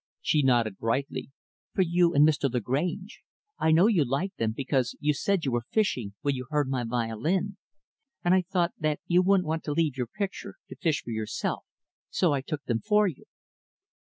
She 0.19 0.41
nodded 0.41 0.79
brightly; 0.79 1.29
"For 1.75 1.83
you 1.83 2.11
and 2.15 2.27
Mr. 2.27 2.51
Lagrange. 2.51 3.21
I 3.59 3.69
know 3.71 3.85
you 3.85 4.03
like 4.03 4.35
them 4.37 4.51
because 4.51 4.97
you 4.99 5.13
said 5.13 5.45
you 5.45 5.51
were 5.51 5.61
fishing 5.69 6.15
when 6.21 6.33
you 6.33 6.47
heard 6.49 6.67
my 6.69 6.83
violin. 6.83 7.57
And 8.25 8.33
I 8.33 8.41
thought 8.41 8.73
that 8.79 8.99
you 9.05 9.21
wouldn't 9.21 9.45
want 9.45 9.63
to 9.65 9.73
leave 9.73 9.97
your 9.97 10.07
picture, 10.07 10.55
to 10.69 10.75
fish 10.75 11.03
for 11.03 11.11
yourself, 11.11 11.65
so 12.09 12.33
I 12.33 12.41
took 12.41 12.63
them 12.63 12.79
for 12.79 13.07
you." 13.07 13.25